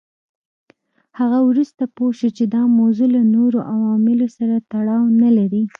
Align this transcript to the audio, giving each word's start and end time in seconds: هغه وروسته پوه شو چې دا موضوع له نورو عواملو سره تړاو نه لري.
هغه 1.19 1.39
وروسته 1.49 1.83
پوه 1.95 2.11
شو 2.19 2.29
چې 2.37 2.43
دا 2.53 2.61
موضوع 2.79 3.09
له 3.15 3.21
نورو 3.35 3.59
عواملو 3.73 4.27
سره 4.37 4.55
تړاو 4.71 5.05
نه 5.21 5.29
لري. 5.37 5.63